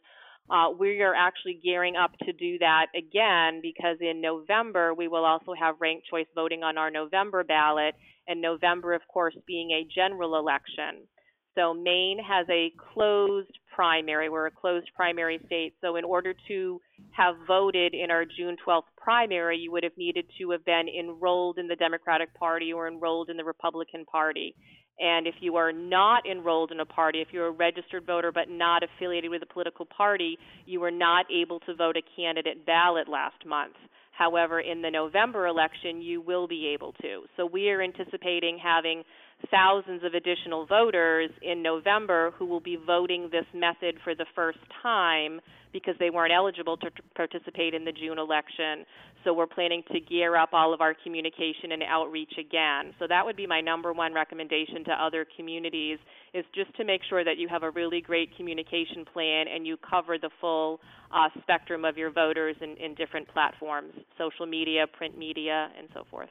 uh, 0.50 0.70
we 0.78 1.00
are 1.00 1.14
actually 1.14 1.60
gearing 1.62 1.96
up 1.96 2.12
to 2.24 2.32
do 2.32 2.58
that 2.58 2.86
again 2.96 3.60
because 3.62 3.96
in 4.00 4.20
November 4.20 4.92
we 4.92 5.08
will 5.08 5.24
also 5.24 5.54
have 5.58 5.76
ranked 5.80 6.06
choice 6.08 6.26
voting 6.34 6.62
on 6.62 6.76
our 6.76 6.90
November 6.90 7.44
ballot, 7.44 7.94
and 8.28 8.40
November, 8.40 8.94
of 8.94 9.02
course, 9.08 9.34
being 9.46 9.70
a 9.70 9.86
general 9.94 10.36
election. 10.36 11.06
So 11.54 11.74
Maine 11.74 12.18
has 12.26 12.46
a 12.50 12.72
closed 12.94 13.58
primary. 13.74 14.28
We're 14.28 14.46
a 14.46 14.50
closed 14.50 14.90
primary 14.94 15.38
state. 15.46 15.74
So 15.80 15.96
in 15.96 16.04
order 16.04 16.34
to 16.48 16.80
have 17.10 17.34
voted 17.46 17.94
in 17.94 18.10
our 18.10 18.24
June 18.24 18.56
12th 18.66 18.84
primary, 18.96 19.58
you 19.58 19.70
would 19.70 19.82
have 19.82 19.96
needed 19.98 20.24
to 20.38 20.50
have 20.50 20.64
been 20.64 20.86
enrolled 20.88 21.58
in 21.58 21.68
the 21.68 21.76
Democratic 21.76 22.32
Party 22.34 22.72
or 22.72 22.88
enrolled 22.88 23.28
in 23.28 23.36
the 23.36 23.44
Republican 23.44 24.04
Party. 24.06 24.54
And 25.00 25.26
if 25.26 25.34
you 25.40 25.56
are 25.56 25.72
not 25.72 26.24
enrolled 26.30 26.70
in 26.70 26.80
a 26.80 26.84
party, 26.84 27.20
if 27.20 27.28
you're 27.32 27.48
a 27.48 27.52
registered 27.52 28.06
voter 28.06 28.30
but 28.30 28.48
not 28.48 28.82
affiliated 28.82 29.30
with 29.30 29.42
a 29.42 29.52
political 29.52 29.86
party, 29.86 30.38
you 30.66 30.80
were 30.80 30.90
not 30.90 31.26
able 31.30 31.60
to 31.60 31.74
vote 31.74 31.96
a 31.96 32.02
candidate 32.16 32.64
ballot 32.66 33.08
last 33.08 33.44
month. 33.46 33.74
However, 34.12 34.60
in 34.60 34.82
the 34.82 34.90
November 34.90 35.46
election, 35.46 36.02
you 36.02 36.20
will 36.20 36.46
be 36.46 36.68
able 36.74 36.92
to. 37.00 37.22
So 37.36 37.46
we 37.46 37.70
are 37.70 37.82
anticipating 37.82 38.58
having 38.62 39.02
thousands 39.50 40.04
of 40.04 40.14
additional 40.14 40.66
voters 40.66 41.30
in 41.42 41.62
November 41.62 42.32
who 42.38 42.46
will 42.46 42.60
be 42.60 42.76
voting 42.86 43.28
this 43.32 43.46
method 43.54 43.96
for 44.04 44.14
the 44.14 44.26
first 44.34 44.58
time 44.82 45.40
because 45.72 45.94
they 45.98 46.10
weren't 46.10 46.32
eligible 46.32 46.76
to 46.76 46.90
participate 47.14 47.74
in 47.74 47.84
the 47.84 47.92
June 47.92 48.18
election. 48.18 48.84
So 49.24 49.32
we're 49.32 49.46
planning 49.46 49.82
to 49.92 50.00
gear 50.00 50.36
up 50.36 50.50
all 50.52 50.74
of 50.74 50.80
our 50.80 50.94
communication 50.94 51.72
and 51.72 51.82
outreach 51.82 52.32
again. 52.38 52.94
So 52.98 53.06
that 53.08 53.24
would 53.24 53.36
be 53.36 53.46
my 53.46 53.60
number 53.60 53.92
one 53.92 54.12
recommendation 54.12 54.84
to 54.84 54.92
other 54.92 55.26
communities 55.36 55.98
is 56.34 56.44
just 56.54 56.74
to 56.76 56.84
make 56.84 57.02
sure 57.08 57.24
that 57.24 57.38
you 57.38 57.48
have 57.48 57.62
a 57.62 57.70
really 57.70 58.00
great 58.00 58.36
communication 58.36 59.04
plan 59.12 59.46
and 59.48 59.66
you 59.66 59.76
cover 59.76 60.18
the 60.18 60.30
full 60.40 60.80
uh, 61.12 61.28
spectrum 61.42 61.84
of 61.84 61.96
your 61.96 62.10
voters 62.10 62.56
in, 62.60 62.76
in 62.76 62.94
different 62.94 63.28
platforms, 63.28 63.92
social 64.18 64.46
media, 64.46 64.86
print 64.86 65.16
media, 65.16 65.70
and 65.78 65.88
so 65.94 66.04
forth. 66.10 66.30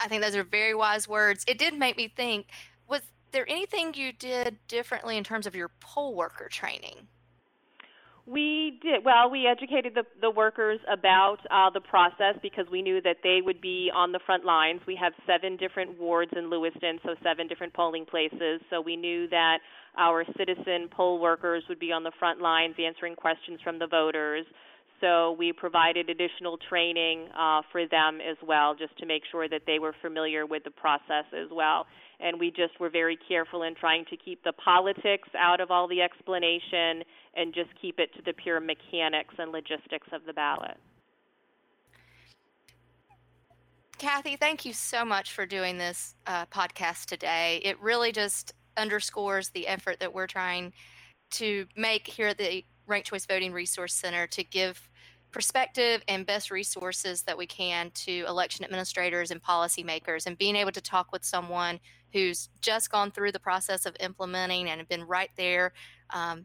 I 0.00 0.08
think 0.08 0.22
those 0.22 0.36
are 0.36 0.44
very 0.44 0.74
wise 0.74 1.08
words. 1.08 1.44
It 1.48 1.58
did 1.58 1.78
make 1.78 1.96
me 1.96 2.12
think 2.14 2.46
there 3.34 3.48
anything 3.50 3.92
you 3.94 4.12
did 4.12 4.56
differently 4.68 5.18
in 5.18 5.24
terms 5.24 5.46
of 5.46 5.54
your 5.54 5.70
poll 5.80 6.14
worker 6.14 6.48
training? 6.50 7.08
We 8.26 8.78
did. 8.80 9.04
Well, 9.04 9.28
we 9.30 9.46
educated 9.46 9.94
the, 9.94 10.04
the 10.22 10.30
workers 10.30 10.80
about 10.90 11.38
uh, 11.50 11.68
the 11.68 11.82
process 11.82 12.36
because 12.40 12.64
we 12.72 12.80
knew 12.80 13.02
that 13.02 13.18
they 13.22 13.40
would 13.44 13.60
be 13.60 13.90
on 13.94 14.12
the 14.12 14.20
front 14.24 14.46
lines. 14.46 14.80
We 14.86 14.96
have 14.96 15.12
seven 15.26 15.58
different 15.58 16.00
wards 16.00 16.32
in 16.34 16.48
Lewiston, 16.48 17.00
so 17.02 17.16
seven 17.22 17.48
different 17.48 17.74
polling 17.74 18.06
places. 18.06 18.62
So 18.70 18.80
we 18.80 18.96
knew 18.96 19.28
that 19.28 19.58
our 19.98 20.24
citizen 20.38 20.88
poll 20.90 21.20
workers 21.20 21.64
would 21.68 21.78
be 21.78 21.92
on 21.92 22.02
the 22.02 22.12
front 22.18 22.40
lines 22.40 22.76
answering 22.78 23.14
questions 23.14 23.60
from 23.62 23.78
the 23.78 23.86
voters. 23.86 24.46
So 25.02 25.32
we 25.32 25.52
provided 25.52 26.08
additional 26.08 26.56
training 26.70 27.28
uh, 27.38 27.60
for 27.70 27.86
them 27.86 28.20
as 28.22 28.38
well, 28.42 28.74
just 28.74 28.96
to 29.00 29.06
make 29.06 29.22
sure 29.30 29.50
that 29.50 29.62
they 29.66 29.78
were 29.78 29.94
familiar 30.00 30.46
with 30.46 30.64
the 30.64 30.70
process 30.70 31.26
as 31.36 31.50
well. 31.52 31.84
And 32.20 32.38
we 32.38 32.50
just 32.50 32.78
were 32.80 32.90
very 32.90 33.18
careful 33.28 33.62
in 33.62 33.74
trying 33.74 34.04
to 34.10 34.16
keep 34.16 34.42
the 34.44 34.52
politics 34.52 35.28
out 35.38 35.60
of 35.60 35.70
all 35.70 35.88
the 35.88 36.00
explanation 36.00 37.02
and 37.34 37.52
just 37.54 37.70
keep 37.80 37.98
it 37.98 38.14
to 38.14 38.22
the 38.22 38.32
pure 38.32 38.60
mechanics 38.60 39.34
and 39.38 39.52
logistics 39.52 40.08
of 40.12 40.24
the 40.26 40.32
ballot. 40.32 40.76
Kathy, 43.98 44.36
thank 44.36 44.64
you 44.64 44.72
so 44.72 45.04
much 45.04 45.32
for 45.32 45.46
doing 45.46 45.78
this 45.78 46.14
uh, 46.26 46.46
podcast 46.46 47.06
today. 47.06 47.60
It 47.64 47.80
really 47.80 48.12
just 48.12 48.52
underscores 48.76 49.50
the 49.50 49.68
effort 49.68 50.00
that 50.00 50.12
we're 50.12 50.26
trying 50.26 50.72
to 51.32 51.66
make 51.76 52.06
here 52.06 52.28
at 52.28 52.38
the 52.38 52.64
Ranked 52.86 53.08
Choice 53.08 53.26
Voting 53.26 53.52
Resource 53.52 53.94
Center 53.94 54.26
to 54.28 54.44
give 54.44 54.88
perspective 55.34 56.00
and 56.06 56.24
best 56.24 56.52
resources 56.52 57.22
that 57.22 57.36
we 57.36 57.44
can 57.44 57.90
to 57.90 58.24
election 58.28 58.64
administrators 58.64 59.32
and 59.32 59.42
policymakers 59.42 60.26
and 60.26 60.38
being 60.38 60.54
able 60.54 60.70
to 60.70 60.80
talk 60.80 61.10
with 61.10 61.24
someone 61.24 61.80
who's 62.12 62.48
just 62.60 62.88
gone 62.88 63.10
through 63.10 63.32
the 63.32 63.40
process 63.40 63.84
of 63.84 63.96
implementing 63.98 64.70
and 64.70 64.86
been 64.88 65.02
right 65.02 65.30
there 65.36 65.72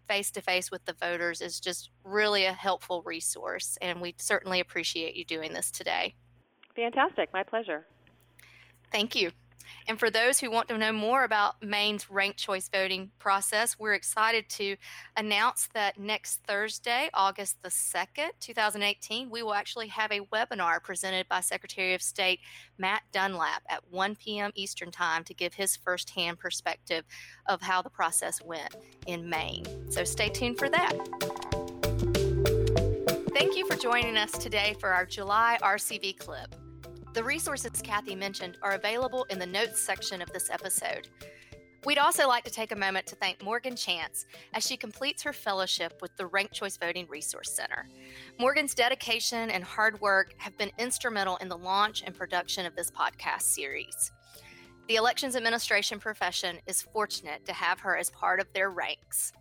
face 0.08 0.32
to 0.32 0.42
face 0.42 0.72
with 0.72 0.84
the 0.86 0.94
voters 0.94 1.40
is 1.40 1.60
just 1.60 1.92
really 2.04 2.46
a 2.46 2.52
helpful 2.52 3.04
resource 3.06 3.78
and 3.80 4.02
we 4.02 4.16
certainly 4.18 4.60
appreciate 4.60 5.16
you 5.16 5.24
doing 5.24 5.54
this 5.54 5.70
today. 5.70 6.16
Fantastic. 6.76 7.32
My 7.32 7.44
pleasure. 7.44 7.86
Thank 8.92 9.16
you 9.16 9.32
and 9.90 10.00
for 10.00 10.12
those 10.12 10.40
who 10.40 10.52
want 10.52 10.68
to 10.68 10.78
know 10.78 10.94
more 10.94 11.24
about 11.24 11.64
Maine's 11.64 12.12
ranked 12.12 12.38
choice 12.38 12.70
voting 12.70 13.10
process, 13.18 13.80
we're 13.80 13.96
excited 13.96 14.48
to 14.50 14.76
announce 15.18 15.68
that 15.74 16.00
next 16.00 16.42
Thursday, 16.48 17.10
August 17.12 17.58
the 17.64 17.70
2nd, 17.70 18.30
2018, 18.40 19.32
we 19.32 19.42
will 19.42 19.56
actually 19.56 19.88
have 19.88 20.12
a 20.12 20.20
webinar 20.32 20.82
presented 20.84 21.28
by 21.28 21.40
Secretary 21.40 21.96
of 21.96 22.04
State 22.04 22.40
Matt 22.78 23.02
Dunlap 23.12 23.64
at 23.68 23.82
1 23.90 24.16
p.m. 24.18 24.52
Eastern 24.54 24.92
Time 24.92 25.24
to 25.24 25.34
give 25.34 25.56
his 25.56 25.76
firsthand 25.76 26.38
perspective 26.38 27.04
of 27.48 27.60
how 27.60 27.82
the 27.82 27.90
process 27.90 28.44
went 28.44 28.76
in 29.08 29.28
Maine. 29.28 29.66
So 29.90 30.04
stay 30.04 30.30
tuned 30.30 30.60
for 30.60 30.70
that. 30.70 30.94
Thank 33.34 33.58
you 33.58 33.66
for 33.68 33.76
joining 33.76 34.18
us 34.18 34.34
today 34.34 34.76
for 34.80 34.90
our 34.90 35.08
July 35.08 35.58
RCV 35.64 36.20
clip. 36.20 36.54
The 37.14 37.24
resources 37.24 37.82
Kathy 37.82 38.16
mentioned 38.16 38.58
are 38.62 38.74
available 38.74 39.26
in 39.32 39.40
the 39.40 39.46
notes 39.46 39.82
section 39.82 40.22
of 40.22 40.32
this 40.32 40.50
episode. 40.52 41.08
We'd 41.86 41.98
also 41.98 42.28
like 42.28 42.44
to 42.44 42.52
take 42.52 42.72
a 42.72 42.76
moment 42.76 43.08
to 43.08 43.16
thank 43.16 43.42
Morgan 43.42 43.76
Chance 43.76 44.28
as 44.54 44.66
she 44.66 44.78
completes 44.78 45.24
her 45.24 45.34
fellowship 45.34 46.02
with 46.02 46.16
the 46.18 46.28
Ranked 46.28 46.54
Choice 46.54 46.78
Voting 46.78 47.08
Resource 47.10 47.52
Center. 47.52 47.88
Morgan's 48.38 48.76
dedication 48.76 49.50
and 49.50 49.64
hard 49.64 50.00
work 50.02 50.36
have 50.38 50.56
been 50.58 50.72
instrumental 50.78 51.38
in 51.38 51.50
the 51.50 51.58
launch 51.58 52.04
and 52.06 52.14
production 52.14 52.66
of 52.66 52.76
this 52.76 52.92
podcast 52.92 53.44
series. 53.44 54.12
The 54.88 54.96
elections 54.96 55.36
administration 55.36 56.00
profession 56.00 56.60
is 56.68 56.82
fortunate 56.82 57.46
to 57.46 57.54
have 57.54 57.80
her 57.80 57.98
as 57.98 58.12
part 58.12 58.40
of 58.40 58.52
their 58.54 58.70
ranks. 58.70 59.34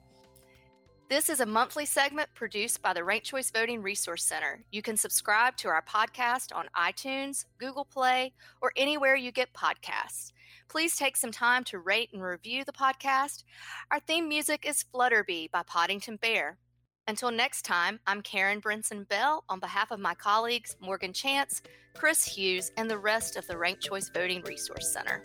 This 1.10 1.30
is 1.30 1.40
a 1.40 1.46
monthly 1.46 1.86
segment 1.86 2.28
produced 2.34 2.82
by 2.82 2.92
the 2.92 3.02
Ranked 3.02 3.24
Choice 3.24 3.50
Voting 3.50 3.80
Resource 3.80 4.22
Center. 4.22 4.62
You 4.70 4.82
can 4.82 4.98
subscribe 4.98 5.56
to 5.56 5.68
our 5.68 5.80
podcast 5.80 6.54
on 6.54 6.66
iTunes, 6.76 7.46
Google 7.56 7.86
Play, 7.86 8.34
or 8.60 8.72
anywhere 8.76 9.16
you 9.16 9.32
get 9.32 9.54
podcasts. 9.54 10.32
Please 10.68 10.98
take 10.98 11.16
some 11.16 11.32
time 11.32 11.64
to 11.64 11.78
rate 11.78 12.10
and 12.12 12.22
review 12.22 12.62
the 12.62 12.72
podcast. 12.72 13.44
Our 13.90 14.00
theme 14.00 14.28
music 14.28 14.66
is 14.68 14.84
Flutterbee 14.94 15.50
by 15.50 15.62
Poddington 15.62 16.18
Bear. 16.20 16.58
Until 17.06 17.30
next 17.30 17.62
time, 17.62 18.00
I'm 18.06 18.20
Karen 18.20 18.60
Brinson 18.60 19.08
Bell 19.08 19.44
on 19.48 19.60
behalf 19.60 19.90
of 19.90 20.00
my 20.00 20.14
colleagues 20.14 20.76
Morgan 20.78 21.14
Chance, 21.14 21.62
Chris 21.94 22.22
Hughes, 22.22 22.70
and 22.76 22.90
the 22.90 22.98
rest 22.98 23.38
of 23.38 23.46
the 23.46 23.56
Ranked 23.56 23.82
Choice 23.82 24.10
Voting 24.10 24.42
Resource 24.42 24.92
Center. 24.92 25.22